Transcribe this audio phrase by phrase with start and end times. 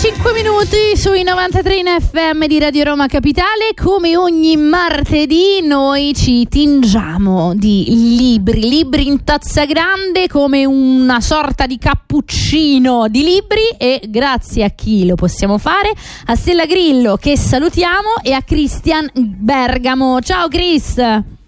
[0.00, 3.74] 35 minuti sui 93 in FM di Radio Roma Capitale.
[3.74, 7.84] Come ogni martedì, noi ci tingiamo di
[8.16, 13.68] libri, libri in tazza grande, come una sorta di cappuccino di libri.
[13.76, 15.92] E grazie a chi lo possiamo fare,
[16.26, 20.20] a Stella Grillo che salutiamo e a Christian Bergamo.
[20.20, 21.39] Ciao Chris!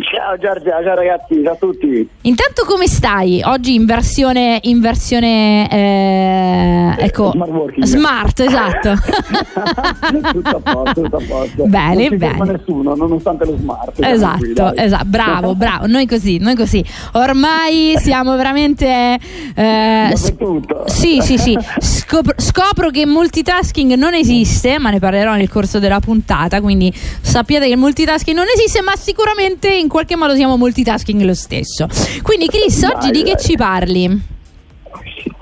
[0.00, 2.08] Ciao Giorgia, ciao ragazzi, ciao a tutti.
[2.22, 3.42] Intanto come stai?
[3.44, 8.94] Oggi in versione, in versione eh, ecco, smart, smart, esatto.
[10.32, 11.64] tutto a posto, tutto a posto.
[11.66, 12.44] Bene, non bene.
[12.52, 13.98] nessuno, nonostante lo smart.
[14.00, 15.86] Esatto, esatto, bravo, bravo.
[15.86, 16.82] Noi così, noi così.
[17.12, 19.18] Ormai siamo veramente...
[19.54, 20.84] Eh, tutto.
[20.86, 21.58] Sì, sì, sì.
[21.80, 27.66] Scopro, scopro che multitasking non esiste, ma ne parlerò nel corso della puntata, quindi sappiate
[27.66, 31.86] che il multitasking non esiste, ma sicuramente in qualche modo siamo multitasking lo stesso.
[32.22, 34.30] Quindi Chris, oggi di che ci parli?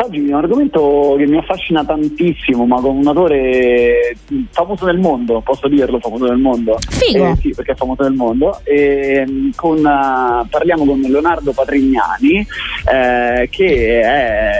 [0.02, 4.16] Oggi è un argomento che mi affascina tantissimo, ma con un autore
[4.50, 6.78] famoso nel mondo, posso dirlo, famoso nel mondo?
[6.88, 7.26] Figo!
[7.26, 8.60] Eh, sì, perché è famoso nel mondo.
[8.64, 12.46] E, con, uh, parliamo con Leonardo Patrignani,
[12.90, 14.52] eh, che è,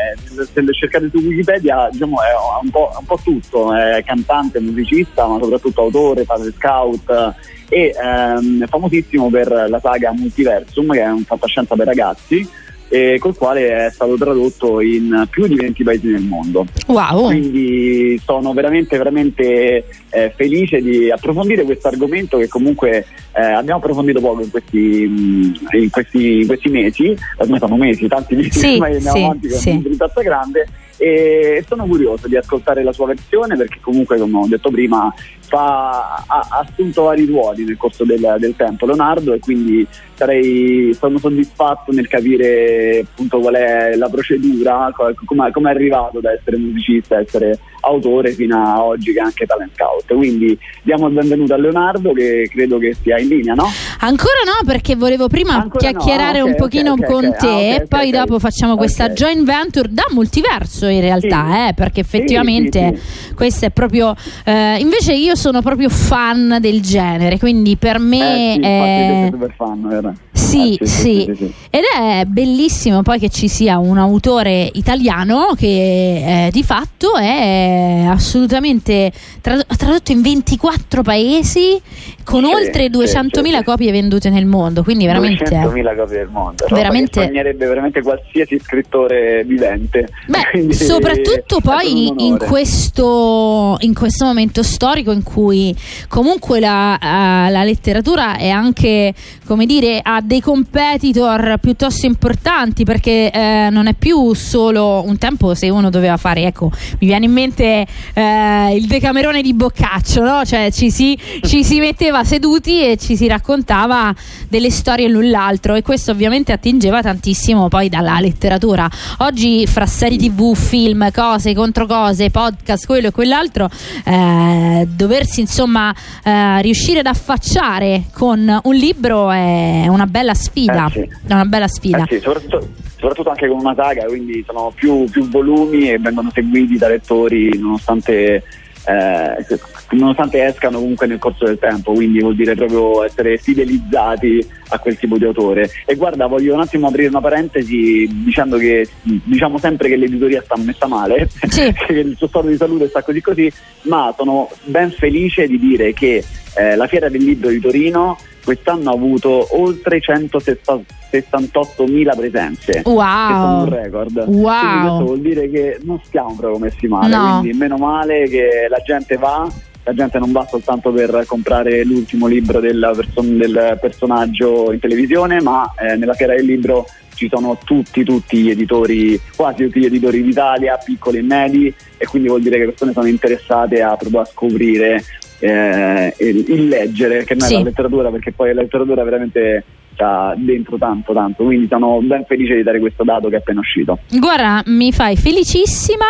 [0.53, 5.27] se lo cercate su Wikipedia, diciamo, è un po', un po' tutto, è cantante, musicista,
[5.27, 7.35] ma soprattutto autore, padre scout
[7.71, 12.47] e ehm, famosissimo per la saga Multiversum, che è un fantascienza per ragazzi,
[12.93, 16.67] eh, col quale è stato tradotto in più di 20 paesi nel mondo.
[16.89, 17.27] Wow.
[17.27, 24.21] Quindi sono veramente, veramente eh, felice di approfondire questo argomento che comunque eh, abbiamo approfondito
[24.21, 28.97] poco in questi, in questi, in questi mesi, ormai sono mesi, tanti mesi, sì, ormai
[28.97, 29.83] andiamo sì, avanti con sì.
[29.85, 30.67] un tazza grande
[31.03, 35.11] e sono curioso di ascoltare la sua versione perché comunque come ho detto prima
[35.51, 39.85] fa, ha, ha assunto vari ruoli nel corso del, del, tempo Leonardo e quindi
[40.15, 44.93] sarei, sono soddisfatto nel capire appunto qual è la procedura,
[45.25, 49.47] come è arrivato da essere musicista, a essere autore fino a oggi che è anche
[49.47, 50.15] talent scout.
[50.15, 53.71] Quindi diamo il benvenuto a Leonardo che credo che sia in linea, no?
[54.01, 56.45] Ancora no, perché volevo prima Ancora chiacchierare no.
[56.45, 59.89] okay, un pochino okay, con okay, te ah, e poi dopo facciamo questa joint venture
[59.91, 61.69] da multiverso in realtà, sì.
[61.69, 66.83] eh, perché effettivamente sì, sì, questo è proprio eh, invece io sono proprio fan del
[66.83, 70.15] genere, quindi per me eh, è super fan, vero?
[70.33, 75.55] Sì, eh, sì, sì, sì, ed è bellissimo poi che ci sia un autore italiano
[75.57, 81.81] che eh, di fatto è assolutamente trad- tradotto in 24 paesi
[82.25, 86.67] con sì, oltre 200.000 sì, copie vendute nel mondo, quindi veramente 200.000 copie del mondo.
[86.69, 90.09] Veramente sognerebbe veramente qualsiasi scrittore vivente.
[90.27, 95.75] Beh, quindi soprattutto poi in questo, in questo momento storico in cui
[96.09, 99.15] comunque la, uh, la letteratura è anche
[99.47, 105.55] come dire ha dei competitor piuttosto importanti perché eh, non è più solo un tempo
[105.55, 110.45] se uno doveva fare ecco mi viene in mente eh, il decamerone di Boccaccio no?
[110.45, 114.15] cioè ci si, ci si, metteva seduti e ci si raccontava
[114.49, 120.19] delle storie l'un l'altro e questo ovviamente attingeva tantissimo poi dalla letteratura oggi fra serie
[120.19, 123.69] tv film cose contro cose podcast quello e quell'altro
[124.05, 130.87] eh, doversi insomma eh, riuscire ad affacciare con un libro è una bella sfida.
[130.87, 131.09] Eh sì.
[131.27, 132.05] È una bella sfida.
[132.05, 136.31] Eh sì, soprattutto, soprattutto, anche con una saga, quindi sono più, più volumi e vengono
[136.33, 138.45] seguiti da lettori nonostante,
[138.87, 139.59] eh,
[139.91, 144.99] nonostante escano comunque nel corso del tempo, quindi vuol dire proprio essere fidelizzati a quel
[144.99, 145.71] tipo di autore.
[145.87, 150.57] E guarda, voglio un attimo aprire una parentesi dicendo che diciamo sempre che l'editoria sta
[150.57, 151.73] messa male, sì.
[151.87, 155.93] che il suo stato di salute sta così così, ma sono ben felice di dire
[155.93, 156.25] che
[156.57, 163.27] eh, la Fiera del Libro di Torino quest'anno ha avuto oltre 168.000 presenze, wow.
[163.27, 164.25] che sono un record.
[164.27, 164.59] Wow.
[164.59, 167.39] Quindi questo vuol dire che non stiamo proprio messi male, no.
[167.41, 169.49] quindi meno male che la gente va,
[169.85, 175.41] la gente non va soltanto per comprare l'ultimo libro del, person- del personaggio in televisione,
[175.41, 179.85] ma eh, nella Fiera del Libro ci sono tutti, tutti gli editori, quasi tutti gli
[179.85, 183.97] editori d'Italia, piccoli e medi, e quindi vuol dire che le persone sono interessate a,
[183.97, 185.05] proprio a scoprire
[185.41, 187.55] eh, il, il, leggere, che non sì.
[187.55, 189.65] è la letteratura, perché poi la letteratura veramente
[190.01, 193.61] sta dentro tanto tanto, quindi sono ben felice di dare questo dato che è appena
[193.61, 193.99] uscito.
[194.09, 196.07] Guarda, mi fai felicissima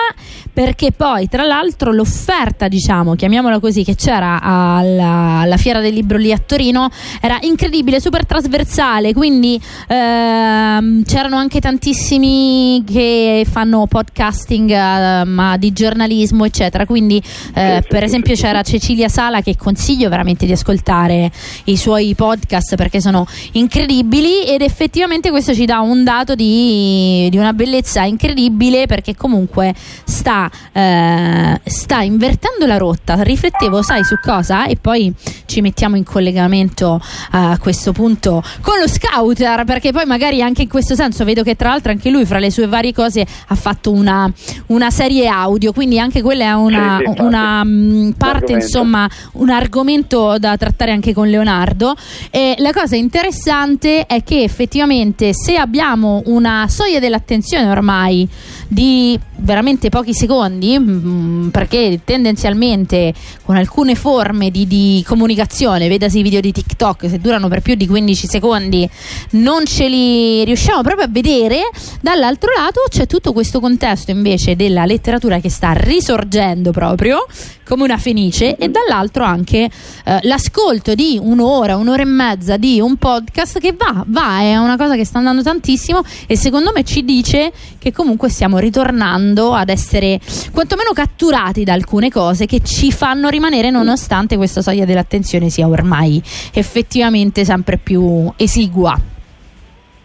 [0.52, 6.18] perché poi tra l'altro l'offerta, diciamo, chiamiamola così, che c'era alla, alla Fiera del Libro
[6.18, 6.88] lì a Torino
[7.20, 15.72] era incredibile, super trasversale, quindi ehm, c'erano anche tantissimi che fanno podcasting eh, ma di
[15.72, 17.20] giornalismo eccetera, quindi
[17.54, 21.30] eh, per esempio c'era Cecilia Sala che consiglio veramente di ascoltare
[21.64, 27.28] i suoi podcast perché sono incredibili incredibili ed effettivamente questo ci dà un dato di,
[27.30, 29.74] di una bellezza incredibile perché comunque
[30.04, 33.22] sta, eh, sta invertendo la rotta.
[33.22, 34.66] Riflettevo, sai su cosa?
[34.66, 35.12] E poi
[35.46, 37.00] ci mettiamo in collegamento
[37.30, 41.56] a questo punto con lo scouter perché poi magari anche in questo senso vedo che
[41.56, 44.30] tra l'altro anche lui fra le sue varie cose ha fatto una,
[44.66, 49.48] una serie audio, quindi anche quella è una, sì, sì, una mm, parte, insomma, un
[49.48, 51.94] argomento da trattare anche con Leonardo.
[52.30, 58.28] E la cosa interessante è che effettivamente se abbiamo una soglia dell'attenzione ormai
[58.68, 63.12] di veramente pochi secondi, mh, mm, perché tendenzialmente
[63.44, 67.74] con alcune forme di, di comunicazione, vedasi i video di TikTok, se durano per più
[67.74, 68.88] di 15 secondi,
[69.30, 71.62] non ce li riusciamo proprio a vedere.
[72.00, 77.26] Dall'altro lato c'è tutto questo contesto invece della letteratura che sta risorgendo proprio
[77.70, 79.70] come una fenice e dall'altro anche
[80.04, 84.76] eh, l'ascolto di un'ora, un'ora e mezza di un podcast che va, va, è una
[84.76, 89.68] cosa che sta andando tantissimo e secondo me ci dice che comunque stiamo ritornando ad
[89.68, 90.20] essere
[90.52, 96.22] quantomeno catturati da alcune cose che ci fanno rimanere nonostante questa soglia dell'attenzione sia ormai
[96.52, 98.98] effettivamente sempre più esigua.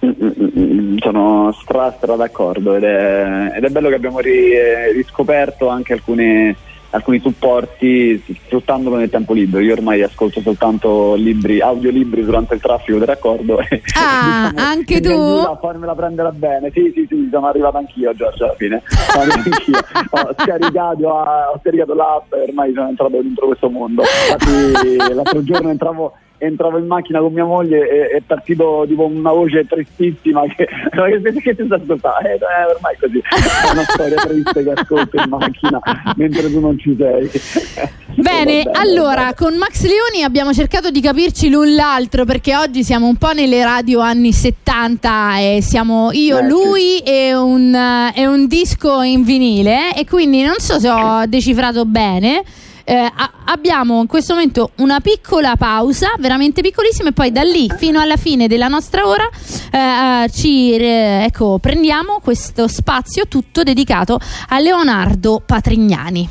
[0.06, 4.53] Mm, mm, mm, sono stra, stra d'accordo ed è, ed è bello che abbiamo ri,
[4.94, 6.56] riscoperto anche alcune
[6.95, 9.63] alcuni supporti sfruttandolo nel tempo libero.
[9.63, 13.59] Io ormai ascolto soltanto libri, audiolibri durante il traffico del raccordo.
[13.59, 15.12] E, ah, diciamo, anche tu?
[15.12, 16.71] A farmela prendere bene.
[16.71, 18.81] Sì, sì, sì, sono arrivato anch'io, Giorgio, alla fine.
[19.13, 19.77] anch'io.
[20.09, 24.01] ho, scaricato, ho scaricato l'app e ormai sono entrato dentro questo mondo.
[24.01, 29.31] Infatti l'altro giorno entravo entravo in macchina con mia moglie e è partito tipo una
[29.31, 30.67] voce tristissima che,
[31.41, 33.19] che ti sta ascoltando eh, ormai così.
[33.19, 35.81] È una storia triste che ascolto in macchina
[36.15, 37.29] mentre tu non ci sei.
[38.15, 43.07] Bene, bene allora con Max Leoni abbiamo cercato di capirci l'un l'altro perché oggi siamo
[43.07, 47.03] un po' nelle radio anni 70 e siamo io, Beh, lui sì.
[47.03, 47.75] e, un,
[48.15, 52.43] e un disco in vinile e quindi non so se ho decifrato bene
[52.85, 57.69] eh, a- abbiamo in questo momento una piccola pausa, veramente piccolissima, e poi da lì
[57.77, 59.27] fino alla fine della nostra ora
[59.71, 66.29] eh, eh ci ecco, prendiamo questo spazio tutto dedicato a Leonardo Patrignani.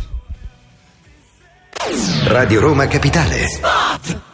[2.26, 3.46] Radio Roma Capitale.
[3.48, 4.33] Spot.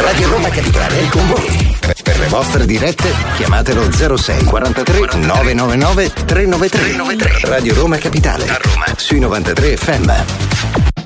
[0.00, 1.76] Radio Roma Capitale è con voi.
[2.02, 7.38] Per le vostre dirette chiamatelo 06 43 999 393.
[7.42, 8.48] Radio Roma Capitale.
[8.48, 8.86] A Roma.
[8.96, 10.99] Sui 93 FM.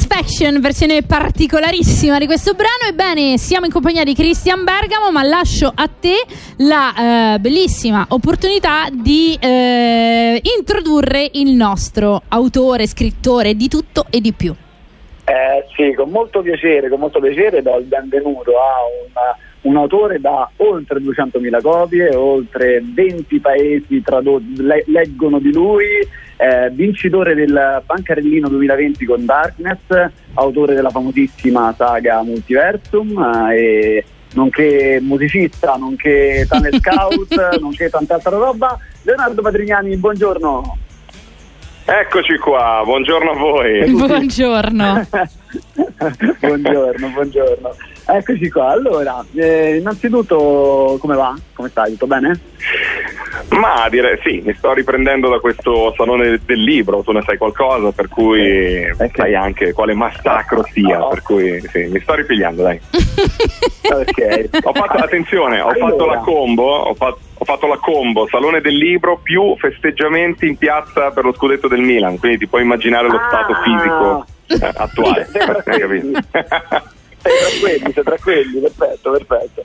[0.00, 2.88] Satisfaction, versione particolarissima di questo brano.
[2.88, 6.14] Ebbene, siamo in compagnia di Christian Bergamo, ma lascio a te
[6.56, 14.32] la eh, bellissima opportunità di eh, introdurre il nostro autore, scrittore di tutto e di
[14.32, 14.54] più.
[15.24, 18.76] Eh, sì, con molto piacere, con molto piacere do il benvenuto a
[19.06, 25.86] una un autore da oltre 200.000 copie, oltre 20 paesi tradot- le- leggono di lui,
[26.36, 34.98] eh, vincitore del Bancarellino 2020 con Darkness, autore della famosissima saga Multiversum eh, e nonché
[35.02, 38.78] musicista, nonché talent scout, nonché tanta altra roba.
[39.02, 40.78] Leonardo Patrignani, buongiorno.
[41.84, 43.90] Eccoci qua, buongiorno a voi.
[43.90, 45.06] Buongiorno.
[46.40, 47.74] buongiorno, buongiorno.
[48.12, 48.70] Eccoci qua.
[48.70, 51.36] Allora, eh, innanzitutto come va?
[51.52, 51.92] Come stai?
[51.92, 52.40] Tutto bene?
[53.50, 57.92] Ma direi sì, mi sto riprendendo da questo salone del libro, tu ne sai qualcosa,
[57.92, 59.10] per cui okay.
[59.14, 61.08] sai anche quale massacro sia, no.
[61.08, 62.80] per cui sì, mi sto ripigliando, dai.
[62.90, 64.48] ok.
[64.62, 65.90] Ho fatto, attenzione, ho allora.
[65.90, 70.56] fatto la combo, ho fatto, ho fatto la combo, salone del libro più festeggiamenti in
[70.56, 73.28] piazza per lo scudetto del Milan, quindi ti puoi immaginare lo ah.
[73.28, 75.28] stato fisico eh, attuale.
[75.64, 76.20] Hai capito?
[77.22, 79.62] Sei tra quelli, sei tra quelli, perfetto, perfetto.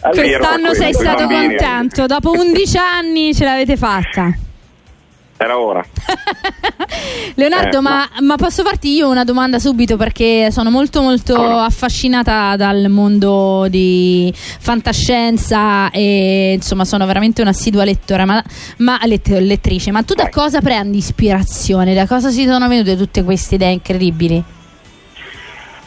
[0.00, 4.36] Allora, Quest'anno sei stato contento, dopo 11 anni ce l'avete fatta.
[5.38, 5.84] Era ora.
[7.34, 8.20] Leonardo, eh, ma, ma...
[8.22, 11.58] ma, posso farti io una domanda subito perché sono molto molto oh.
[11.58, 18.42] affascinata dal mondo di fantascienza e insomma sono veramente un'assidua lettora, ma,
[18.78, 19.90] ma let, lettrice.
[19.90, 20.32] Ma tu da Vai.
[20.32, 21.92] cosa prendi ispirazione?
[21.92, 24.42] Da cosa si sono venute tutte queste idee incredibili?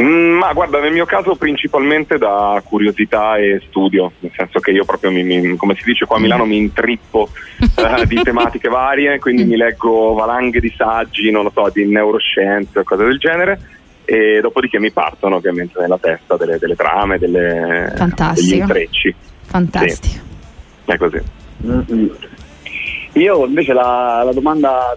[0.02, 4.86] Mm, ma guarda, nel mio caso principalmente da curiosità e studio, nel senso che io
[4.86, 7.30] proprio, mi, mi, come si dice qua a Milano, mi intrippo
[7.60, 12.80] uh, di tematiche varie, quindi mi leggo valanghe di saggi, non lo so, di neuroscienze
[12.80, 13.60] o cose del genere
[14.06, 17.94] e dopodiché mi partono ovviamente nella testa delle, delle trame, delle,
[18.34, 19.14] degli intrecci.
[19.42, 20.24] Fantastico.
[20.86, 21.22] Sì, è così.
[21.66, 22.08] Mm-hmm.
[23.14, 24.96] Io invece la, la domanda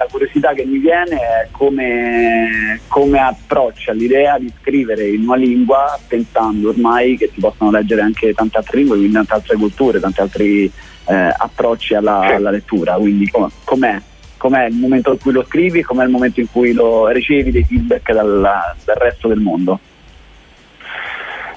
[0.00, 5.98] la curiosità che mi viene è come, come approccia l'idea di scrivere in una lingua
[6.08, 10.20] pensando ormai che si possono leggere anche tante altre lingue, quindi tante altre culture, tanti
[10.22, 10.72] altri
[11.04, 12.94] eh, approcci alla, alla, lettura.
[12.94, 14.00] Quindi com- com'è?
[14.38, 17.64] com'è il momento in cui lo scrivi, com'è il momento in cui lo ricevi dei
[17.64, 18.40] feedback dal,
[18.84, 19.78] dal resto del mondo?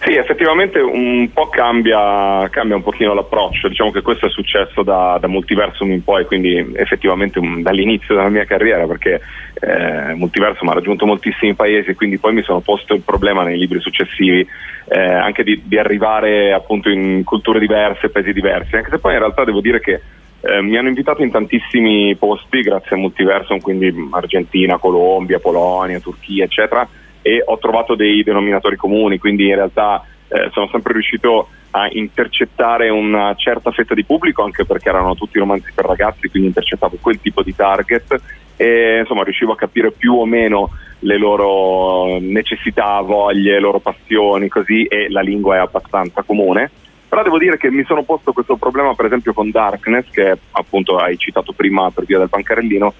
[0.05, 5.17] Sì, effettivamente un po' cambia, cambia un pochino l'approccio, diciamo che questo è successo da,
[5.17, 9.21] da Multiversum in poi, quindi effettivamente un, dall'inizio della mia carriera, perché
[9.61, 13.79] eh, Multiversum ha raggiunto moltissimi paesi quindi poi mi sono posto il problema nei libri
[13.79, 14.45] successivi
[14.89, 19.19] eh, anche di, di, arrivare appunto in culture diverse, paesi diversi, anche se poi in
[19.19, 20.01] realtà devo dire che
[20.41, 26.43] eh, mi hanno invitato in tantissimi posti grazie a Multiversum, quindi Argentina, Colombia, Polonia, Turchia,
[26.43, 26.85] eccetera
[27.23, 32.89] e ho trovato dei denominatori comuni, quindi in realtà eh, sono sempre riuscito a intercettare
[32.89, 37.19] una certa fetta di pubblico, anche perché erano tutti romanzi per ragazzi, quindi intercettavo quel
[37.19, 38.21] tipo di target
[38.55, 44.47] e insomma riuscivo a capire più o meno le loro necessità, voglie, le loro passioni,
[44.49, 46.69] così e la lingua è abbastanza comune.
[47.09, 50.97] Però devo dire che mi sono posto questo problema per esempio con Darkness, che appunto
[50.97, 52.93] hai citato prima per via del bancarellino,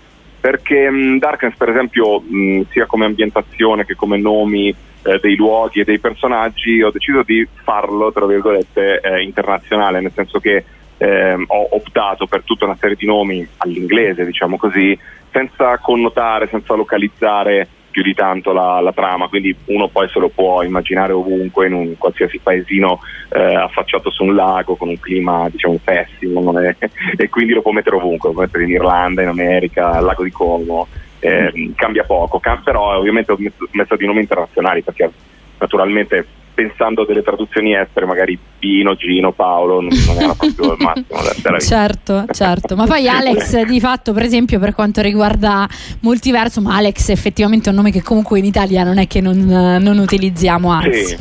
[0.44, 5.80] perché mh, Darkness per esempio mh, sia come ambientazione che come nomi eh, dei luoghi
[5.80, 10.66] e dei personaggi ho deciso di farlo tra virgolette eh, internazionale nel senso che
[10.98, 15.00] eh, ho optato per tutta una serie di nomi all'inglese diciamo così
[15.32, 20.30] senza connotare, senza localizzare più di tanto la, la, trama, quindi uno poi se lo
[20.30, 25.48] può immaginare ovunque in un qualsiasi paesino eh, affacciato su un lago con un clima
[25.48, 26.76] diciamo pessimo è,
[27.16, 30.24] e quindi lo può mettere ovunque, lo può mettere in Irlanda, in America, al lago
[30.24, 30.88] di Como,
[31.20, 35.12] eh, cambia poco, però ovviamente ho messo, messo di nomi internazionali perché
[35.60, 40.78] naturalmente pensando a delle traduzioni estere, magari Pino, Gino, Paolo, non, non era proprio il
[40.80, 42.76] massimo da Certo, certo.
[42.76, 45.68] Ma poi Alex, di fatto, per esempio, per quanto riguarda
[46.02, 49.38] Multiverso, ma Alex è effettivamente un nome che comunque in Italia non è che non,
[49.40, 51.06] non utilizziamo, anzi.
[51.06, 51.18] Sì,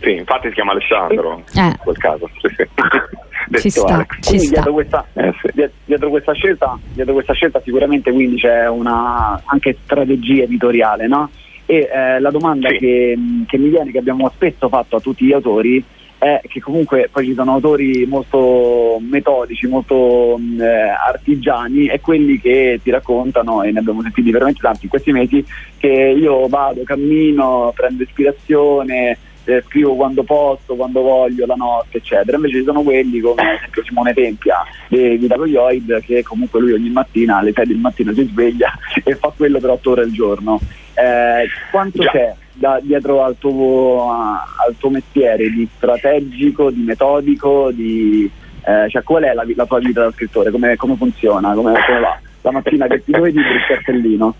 [0.00, 1.60] sì, infatti si chiama Alessandro, eh.
[1.60, 2.28] in quel caso.
[2.40, 2.64] Sì, sì.
[3.60, 4.50] ci sta, ci sta.
[4.54, 5.68] Dietro, questa, eh, sì.
[5.84, 11.30] dietro, questa scelta, dietro questa scelta sicuramente quindi c'è una anche strategia editoriale, no?
[11.66, 12.78] E eh, la domanda sì.
[12.78, 15.82] che, che, mi viene, che abbiamo spesso fatto a tutti gli autori,
[16.18, 22.80] è che comunque poi ci sono autori molto metodici, molto eh, artigiani e quelli che
[22.82, 25.44] ti raccontano, e ne abbiamo sentiti veramente tanti in questi mesi,
[25.76, 32.36] che io vado, cammino, prendo ispirazione, eh, scrivo quando posso, quando voglio, la notte, eccetera.
[32.36, 34.56] Invece ci sono quelli come ad esempio Simone Tempia
[34.88, 38.72] di Vitaco Ioid, che comunque lui ogni mattina alle 6 del mattino si sveglia
[39.04, 40.60] e fa quello per 8 ore al giorno.
[40.94, 42.10] Eh, quanto Già.
[42.10, 48.30] c'è da, dietro al tuo, al tuo, mestiere di strategico, di metodico, di,
[48.64, 50.50] eh, cioè qual è la, la, tua vita da scrittore?
[50.50, 51.52] Come, come funziona?
[51.54, 52.18] Come, come va?
[52.42, 54.34] La mattina che ti vedi il cartellino?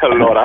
[0.00, 0.44] allora,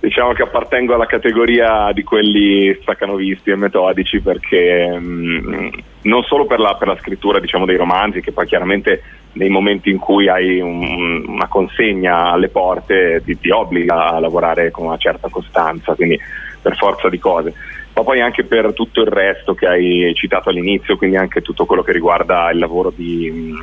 [0.00, 5.68] diciamo che appartengo alla categoria di quelli staccanovisti e metodici perché mh, mm,
[6.02, 9.02] non solo per la, per la scrittura diciamo, dei romanzi, che poi chiaramente
[9.32, 14.70] nei momenti in cui hai un, una consegna alle porte ti, ti, obbliga a lavorare
[14.70, 16.18] con una certa costanza, quindi
[16.60, 17.54] per forza di cose.
[17.94, 21.82] Ma poi anche per tutto il resto che hai citato all'inizio, quindi anche tutto quello
[21.82, 23.56] che riguarda il lavoro di, mm,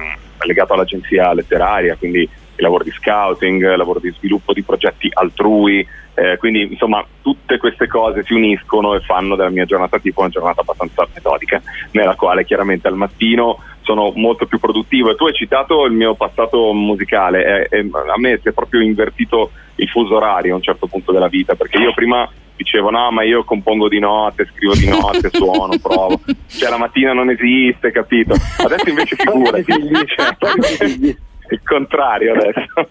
[0.46, 5.88] legato all'agenzia letteraria, quindi il lavoro di scouting, il lavoro di sviluppo di progetti altrui,
[6.16, 10.30] eh, quindi insomma tutte queste cose si uniscono e fanno della mia giornata tipo una
[10.30, 11.62] giornata abbastanza metodica,
[11.92, 15.12] nella quale chiaramente al mattino sono molto più produttivo.
[15.12, 18.82] E tu hai citato il mio passato musicale e, e a me si è proprio
[18.82, 23.12] invertito il fuso orario a un certo punto della vita perché io prima dicevo no
[23.12, 26.20] ma io compongo di notte, scrivo di notte, suono, provo.
[26.48, 28.34] Cioè la mattina non esiste capito?
[28.34, 29.64] Adesso invece figurati.
[30.08, 31.18] Cioè,
[31.50, 32.90] il contrario adesso.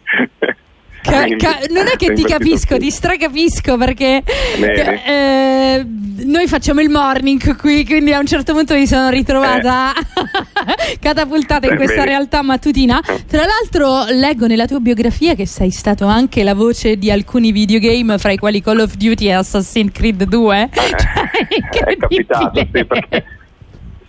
[1.06, 5.86] Ca- ca- non è che ti capisco, ti stracapisco perché eh,
[6.25, 10.98] noi facciamo il morning qui, quindi a un certo punto mi sono ritrovata eh.
[10.98, 13.00] catapultata in questa realtà mattutina.
[13.00, 18.18] Tra l'altro leggo nella tua biografia che sei stato anche la voce di alcuni videogame,
[18.18, 20.62] fra i quali Call of Duty e Assassin's Creed 2.
[20.62, 20.68] Eh,
[21.70, 23.25] cioè, è capitato, sì, perché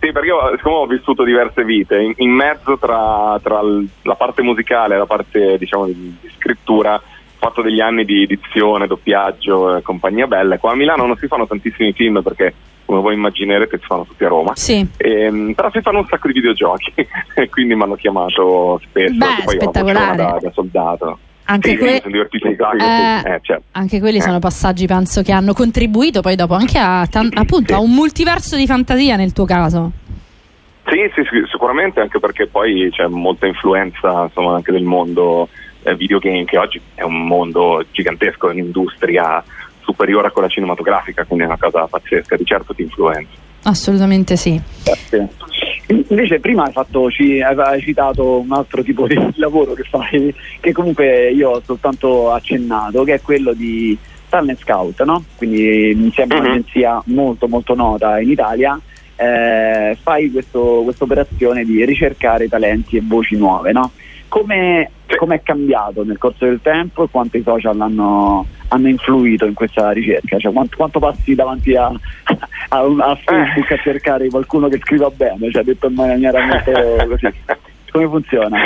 [0.00, 3.60] sì, perché io, siccome ho vissuto diverse vite, in, in mezzo tra, tra,
[4.02, 7.00] la parte musicale e la parte diciamo, di, di, scrittura, ho
[7.36, 10.58] fatto degli anni di edizione, doppiaggio e compagnia bella.
[10.58, 14.24] Qua a Milano non si fanno tantissimi film perché, come voi immaginerete, si fanno tutti
[14.24, 14.54] a Roma.
[14.54, 14.86] Sì.
[14.96, 16.92] E, ehm, però si fanno un sacco di videogiochi
[17.34, 19.14] e quindi mi hanno chiamato spesso.
[19.14, 20.16] Beh, poi spettacolare.
[20.16, 21.18] Da, da soldato.
[21.50, 23.62] Anche, sì, que- eh, eh, certo.
[23.72, 24.22] anche, quelli eh.
[24.22, 28.54] sono passaggi penso che hanno contribuito poi dopo anche a, tan- appunto, a un multiverso
[28.54, 29.92] di fantasia nel tuo caso
[30.90, 35.48] sì, sì, sicuramente anche perché poi c'è molta influenza insomma, anche del mondo
[35.82, 39.42] eh, videogame che oggi è un mondo gigantesco, un'industria
[39.80, 43.32] superiore a quella cinematografica, quindi è una cosa pazzesca, di certo ti influenza.
[43.64, 44.60] Assolutamente sì.
[44.84, 45.28] Grazie.
[45.88, 51.30] Invece prima hai, fatto, hai, citato un altro tipo di lavoro che fai, che comunque
[51.30, 53.96] io ho soltanto accennato, che è quello di
[54.28, 55.24] Talent Scout, no?
[55.36, 56.44] quindi insieme a uh-huh.
[56.44, 58.78] un'agenzia molto molto nota in Italia,
[59.18, 63.72] eh, fai questa operazione di ricercare talenti e voci nuove.
[63.72, 63.90] No?
[64.28, 69.54] Come è cambiato nel corso del tempo e quanto i social hanno, hanno influito in
[69.54, 70.38] questa ricerca?
[70.38, 75.50] Cioè, quanto, quanto, passi davanti a, a, a Facebook a cercare qualcuno che scriva bene?
[75.50, 76.72] Cioè, detto in maniera molto
[77.08, 77.32] così.
[77.90, 78.58] Come funziona?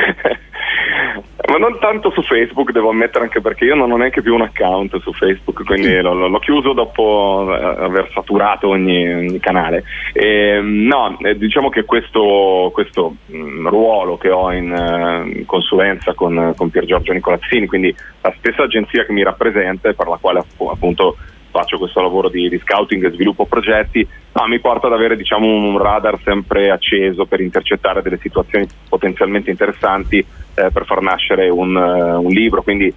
[1.49, 4.43] Ma non tanto su Facebook, devo ammettere, anche perché io non ho neanche più un
[4.43, 9.85] account su Facebook, quindi l'ho, l'ho chiuso dopo eh, aver saturato ogni, ogni canale.
[10.13, 16.55] E, no, eh, diciamo che questo, questo mm, ruolo che ho in, in consulenza con,
[16.57, 20.43] con Pier Giorgio Nicolazzini, quindi la stessa agenzia che mi rappresenta e per la quale
[20.71, 21.17] appunto
[21.53, 25.47] faccio questo lavoro di, di scouting e sviluppo progetti, ma mi porta ad avere diciamo,
[25.47, 31.77] un radar sempre acceso per intercettare delle situazioni potenzialmente interessanti eh, per far nascere un,
[31.77, 32.63] uh, un, libro.
[32.63, 32.93] Quindi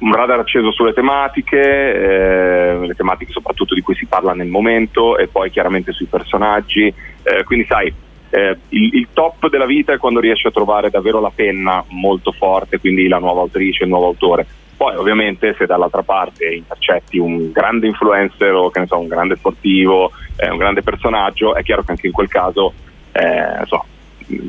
[0.00, 5.18] un radar acceso sulle tematiche, eh, le tematiche soprattutto di cui si parla nel momento
[5.18, 6.86] e poi chiaramente sui personaggi.
[6.86, 7.92] Eh, quindi sai,
[8.30, 12.32] eh, il, il, top della vita è quando riesci a trovare davvero la penna molto
[12.32, 14.46] forte, quindi la nuova autrice, il nuovo autore.
[14.82, 20.50] Poi ovviamente se dall'altra parte intercetti un grande influencer o so, un grande sportivo, eh,
[20.50, 22.72] un grande personaggio, è chiaro che anche in quel caso
[23.12, 23.84] eh, so,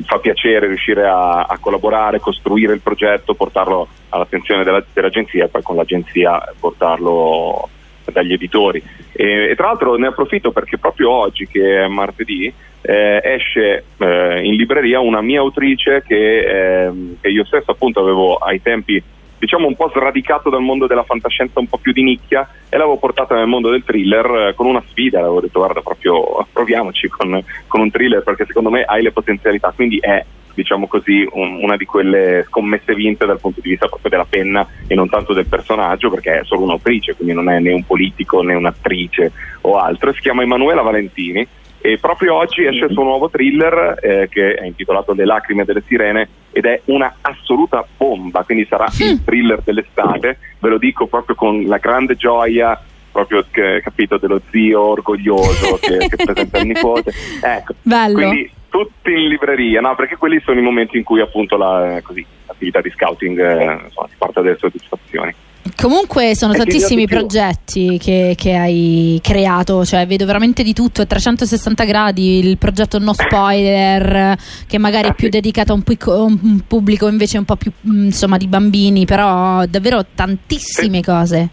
[0.04, 5.62] fa piacere riuscire a, a, collaborare, costruire il progetto, portarlo all'attenzione della, dell'agenzia e poi
[5.62, 7.68] con l'agenzia portarlo
[8.10, 8.82] dagli editori.
[9.12, 14.40] E, e, tra l'altro ne approfitto perché proprio oggi, che è martedì, eh, esce eh,
[14.42, 19.00] in libreria una mia autrice che, eh, che io stesso appunto avevo ai tempi
[19.44, 22.96] diciamo un po' sradicato dal mondo della fantascienza un po' più di nicchia e l'avevo
[22.96, 27.42] portata nel mondo del thriller eh, con una sfida, l'avevo detto guarda proprio proviamoci con,
[27.66, 31.76] con, un thriller perché secondo me hai le potenzialità, quindi è diciamo così un, una
[31.76, 35.46] di quelle scommesse vinte dal punto di vista proprio della penna e non tanto del
[35.46, 40.12] personaggio perché è solo un'autrice, quindi non è né un politico né un'attrice o altro,
[40.14, 41.46] si chiama Emanuela Valentini
[41.86, 45.82] e proprio oggi esce il suo nuovo thriller eh, che è intitolato Le lacrime delle
[45.86, 51.34] sirene ed è una assoluta bomba, quindi sarà il thriller dell'estate, ve lo dico proprio
[51.34, 57.12] con la grande gioia proprio che, capito dello zio orgoglioso che, che presenta il nipote.
[57.42, 58.14] Ecco, Bello.
[58.14, 59.94] quindi tutti in libreria, no?
[59.94, 64.08] Perché quelli sono i momenti in cui appunto la, così, attività di scouting eh, insomma,
[64.08, 65.34] si porta delle soddisfazioni.
[65.76, 71.84] Comunque sono tantissimi progetti che, che, hai creato, cioè vedo veramente di tutto, a 360
[71.84, 77.08] gradi, il progetto No Spoiler che magari è più dedicato a un, pic- un pubblico
[77.08, 81.02] invece un po' più insomma di bambini, però davvero tantissime sì.
[81.02, 81.48] cose.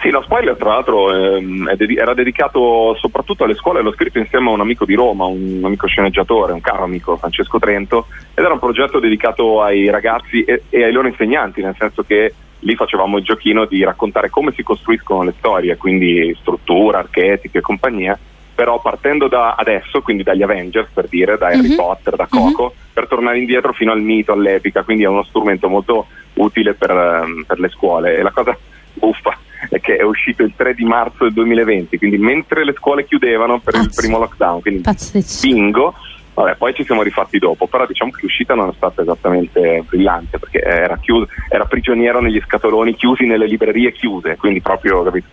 [0.00, 4.48] Sì, lo spoiler tra l'altro ehm, ded- era dedicato soprattutto alle scuole, l'ho scritto insieme
[4.48, 8.52] a un amico di Roma, un amico sceneggiatore, un caro amico, Francesco Trento, ed era
[8.52, 13.18] un progetto dedicato ai ragazzi e, e ai loro insegnanti, nel senso che lì facevamo
[13.18, 18.18] il giochino di raccontare come si costruiscono le storie, quindi struttura, archetipi e compagnia,
[18.54, 21.76] però partendo da adesso, quindi dagli Avengers per dire, da Harry mm-hmm.
[21.76, 22.92] Potter, da Coco, mm-hmm.
[22.92, 27.44] per tornare indietro fino al mito, all'epica, quindi è uno strumento molto utile per, um,
[27.46, 28.16] per le scuole.
[28.16, 28.56] E la cosa
[28.94, 29.36] buffa
[29.68, 33.58] è che è uscito il 3 di marzo del 2020, quindi mentre le scuole chiudevano
[33.58, 33.86] per Pazzo.
[33.86, 35.46] il primo lockdown, quindi Pazzesco.
[35.46, 35.94] bingo.
[36.34, 40.38] Vabbè, poi ci siamo rifatti dopo, però diciamo che l'uscita non è stata esattamente brillante
[40.38, 45.28] perché era, chiuso, era prigioniero negli scatoloni chiusi nelle librerie chiuse, quindi proprio capito,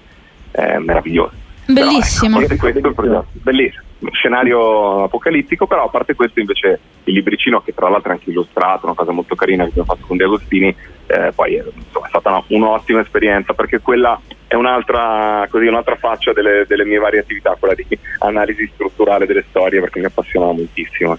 [0.52, 1.34] eh, meraviglioso.
[1.66, 2.40] Bellissimo.
[2.40, 8.10] Però, ecco, bellissimo scenario apocalittico, però a parte questo invece il libricino che tra l'altro
[8.10, 10.76] è anche illustrato, una cosa molto carina che abbiamo fatto con De Agostini,
[11.08, 16.34] eh, poi insomma, è stata una, un'ottima esperienza perché quella è un'altra, così, un'altra faccia
[16.34, 17.86] delle, delle mie varie attività, quella di
[18.20, 21.18] analisi strutturale delle storie perché mi appassiona moltissimo.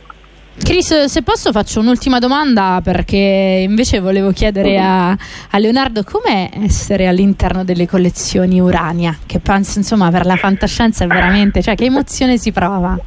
[0.59, 7.07] Chris, se posso faccio un'ultima domanda perché invece volevo chiedere a, a Leonardo com'è essere
[7.07, 12.37] all'interno delle collezioni Urania, che penso insomma per la fantascienza è veramente, cioè che emozione
[12.37, 12.99] si prova?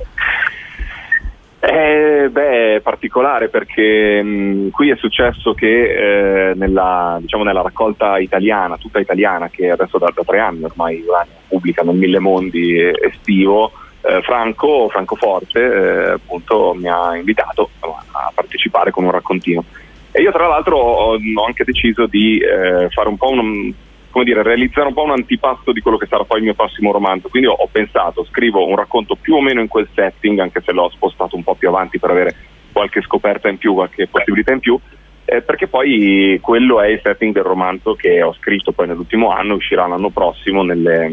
[1.59, 8.19] Eh, beh, è particolare perché mh, qui è successo che eh, nella, diciamo, nella, raccolta
[8.19, 12.77] italiana, tutta italiana, che adesso da, da tre anni ormai Urania pubblica nel Mille Mondi
[13.01, 13.71] estivo,
[14.07, 19.63] eh, Franco, Francoforte eh, appunto mi ha invitato a partecipare con un raccontino.
[20.11, 23.73] E io tra l'altro ho, ho anche deciso di eh, fare un po' un,
[24.11, 26.91] come dire, realizzare un po' un antipasto di quello che sarà poi il mio prossimo
[26.91, 27.27] romanzo.
[27.27, 30.71] Quindi ho, ho pensato, scrivo un racconto più o meno in quel setting, anche se
[30.71, 32.35] l'ho spostato un po' più avanti per avere
[32.71, 34.79] qualche scoperta in più, qualche possibilità in più.
[35.27, 39.55] Eh, perché poi quello è il setting del romanzo che ho scritto poi nell'ultimo anno,
[39.55, 41.11] uscirà l'anno prossimo nelle,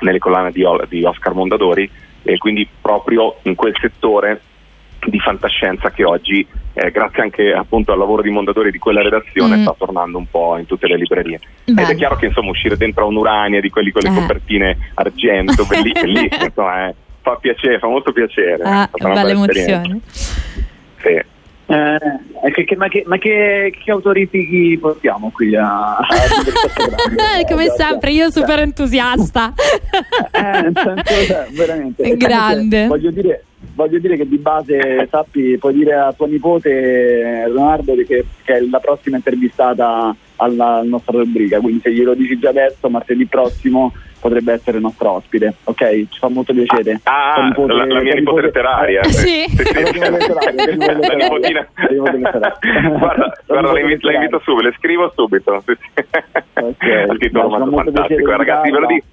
[0.00, 1.88] nelle collane di, di Oscar Mondadori
[2.26, 4.40] e quindi proprio in quel settore
[5.06, 9.56] di fantascienza che oggi, eh, grazie anche appunto al lavoro di Mondadori di quella redazione,
[9.56, 9.62] mm.
[9.62, 11.40] sta tornando un po' in tutte le librerie.
[11.64, 11.82] Beh.
[11.82, 14.20] Ed è chiaro che insomma uscire dentro a un'Urania di quelli con le eh.
[14.20, 18.62] copertine argento, bellissimo, insomma, eh, fa piacere, fa molto piacere.
[18.64, 20.00] Ah, bella emozione.
[20.96, 21.34] Sì.
[21.68, 26.06] Eh, che, che, ma, che, ma che, autorifichi portiamo qui a, a
[27.48, 29.52] come sempre io super entusiasta.
[30.30, 32.16] Eh, senso, veramente.
[32.16, 32.86] Grande.
[32.86, 33.44] Voglio dire
[33.76, 38.60] voglio dire che di base sappi, puoi dire a tua nipote Leonardo che, che è
[38.60, 43.92] la prossima intervistata alla, alla nostra rubrica, quindi se glielo dici già adesso, martedì prossimo
[44.18, 46.08] potrebbe essere nostra ospite, ok?
[46.08, 47.00] Ci fa molto piacere.
[47.04, 49.00] Ah, nipote, la, la, mia nipote letteraria.
[49.02, 49.44] Eh, sì.
[49.46, 49.98] sì, sì.
[49.98, 51.68] La nipotina.
[51.96, 52.58] guarda,
[53.46, 55.62] guarda la, invito, subito, le scrivo subito.
[56.54, 57.10] Okay.
[57.10, 59.06] Il titolo fantastico, ragazzi, ve lo dico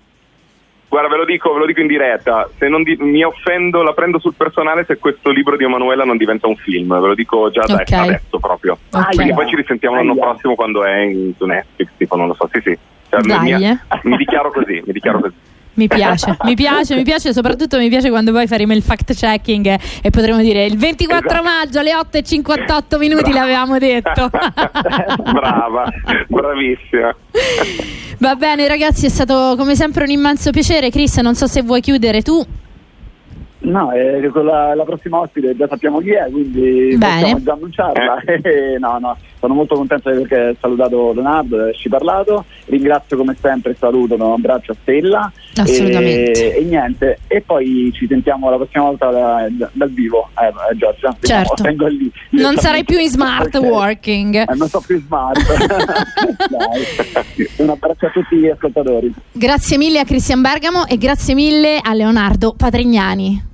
[0.93, 3.93] Guarda, ve lo dico, ve lo dico in diretta, se non di- mi offendo, la
[3.93, 7.49] prendo sul personale se questo libro di Emanuela non diventa un film, ve lo dico
[7.49, 8.09] già okay.
[8.09, 8.77] adesso, proprio.
[8.91, 9.15] Okay.
[9.15, 12.47] Quindi poi ci risentiamo l'anno prossimo quando è in, su Netflix, tipo, non lo so,
[12.53, 12.77] sì sì.
[13.09, 13.79] Cioè, Dai, mi, eh.
[14.03, 15.33] mi dichiaro così, mi dichiaro così.
[15.75, 19.65] Mi piace, mi piace, mi piace, soprattutto mi piace quando poi faremo il fact checking
[19.65, 21.43] e, e potremo dire il 24 esatto.
[21.43, 23.39] maggio alle 8 e 58 minuti Brava.
[23.39, 24.29] l'avevamo detto.
[25.33, 25.85] Brava,
[26.27, 27.15] bravissima.
[28.23, 30.89] Va bene ragazzi, è stato come sempre un immenso piacere.
[30.89, 32.41] Chris, non so se vuoi chiudere tu.
[33.59, 37.19] No, eh, la, la, prossima ospite già sappiamo chi è, quindi Bene.
[37.19, 38.21] possiamo già annunciarla.
[38.43, 38.77] Eh.
[38.79, 42.45] no, no, sono molto contento di aver salutato Leonardo, di averci parlato.
[42.67, 45.29] Ringrazio come sempre, saluto, un abbraccio a Stella.
[45.57, 46.55] Assolutamente.
[46.55, 50.47] E, e niente, e poi ci sentiamo la prossima volta da, da, dal vivo, eh,
[50.47, 51.13] eh Giorgia.
[51.19, 51.67] Certo.
[51.89, 54.35] Lì, non sarai più in smart working.
[54.35, 55.37] Eh, non so più smart.
[57.57, 59.13] un abbraccio a tutti gli ascoltatori.
[59.33, 63.51] Grazie mille a Cristian Bergamo e grazie mille a Leonardo Patrignani.